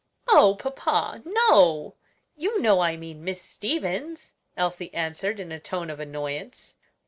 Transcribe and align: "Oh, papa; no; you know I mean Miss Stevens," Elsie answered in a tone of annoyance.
"Oh, 0.27 0.55
papa; 0.55 1.21
no; 1.25 1.93
you 2.35 2.59
know 2.59 2.79
I 2.79 2.97
mean 2.97 3.23
Miss 3.23 3.39
Stevens," 3.39 4.33
Elsie 4.57 4.91
answered 4.95 5.39
in 5.39 5.51
a 5.51 5.59
tone 5.59 5.91
of 5.91 5.99
annoyance. 5.99 6.73